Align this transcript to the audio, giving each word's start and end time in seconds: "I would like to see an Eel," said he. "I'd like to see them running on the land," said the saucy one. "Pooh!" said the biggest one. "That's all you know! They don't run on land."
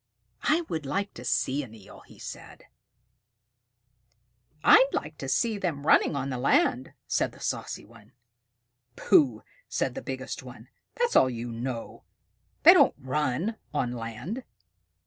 "I 0.41 0.61
would 0.61 0.83
like 0.87 1.13
to 1.13 1.23
see 1.23 1.61
an 1.61 1.75
Eel," 1.75 2.01
said 2.17 2.61
he. 2.63 2.67
"I'd 4.63 4.89
like 4.93 5.15
to 5.19 5.29
see 5.29 5.59
them 5.59 5.85
running 5.85 6.15
on 6.15 6.31
the 6.31 6.39
land," 6.39 6.93
said 7.05 7.33
the 7.33 7.39
saucy 7.39 7.85
one. 7.85 8.13
"Pooh!" 8.95 9.43
said 9.69 9.93
the 9.93 10.01
biggest 10.01 10.41
one. 10.41 10.69
"That's 10.95 11.15
all 11.15 11.29
you 11.29 11.51
know! 11.51 12.03
They 12.63 12.73
don't 12.73 12.95
run 12.97 13.57
on 13.75 13.91
land." 13.91 14.43